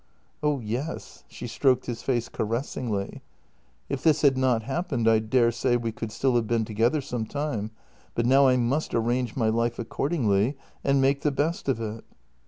"Oh 0.41 0.59
yes." 0.59 1.25
She 1.27 1.45
stroked 1.45 1.85
his 1.85 2.01
face 2.01 2.27
caressingly." 2.27 3.21
If 3.87 4.01
this 4.01 4.23
had 4.23 4.35
not 4.35 4.63
happened 4.63 5.07
I 5.07 5.19
daresay 5.19 5.75
we 5.75 5.91
could 5.91 6.11
still 6.11 6.35
have 6.37 6.47
been 6.47 6.65
together 6.65 7.01
some 7.01 7.27
time, 7.27 7.69
but 8.15 8.25
now 8.25 8.47
I 8.47 8.57
must 8.57 8.95
arrange 8.95 9.35
my 9.35 9.49
life 9.49 9.77
accordingly, 9.77 10.57
and 10.83 11.03
make 11.03 11.21
the 11.21 11.29
best 11.31 11.69
of 11.69 11.79
it." 11.79 12.03